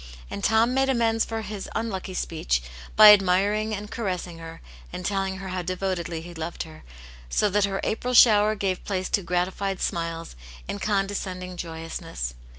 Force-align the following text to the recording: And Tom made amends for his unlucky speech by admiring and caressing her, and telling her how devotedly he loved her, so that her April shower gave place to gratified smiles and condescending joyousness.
And 0.31 0.43
Tom 0.43 0.73
made 0.73 0.89
amends 0.89 1.25
for 1.25 1.43
his 1.43 1.69
unlucky 1.75 2.15
speech 2.15 2.63
by 2.95 3.13
admiring 3.13 3.71
and 3.75 3.91
caressing 3.91 4.39
her, 4.39 4.59
and 4.91 5.05
telling 5.05 5.37
her 5.37 5.49
how 5.49 5.61
devotedly 5.61 6.21
he 6.21 6.33
loved 6.33 6.63
her, 6.63 6.83
so 7.29 7.49
that 7.51 7.65
her 7.65 7.79
April 7.83 8.15
shower 8.15 8.55
gave 8.55 8.83
place 8.83 9.09
to 9.09 9.21
gratified 9.21 9.79
smiles 9.79 10.35
and 10.67 10.81
condescending 10.81 11.55
joyousness. 11.55 12.33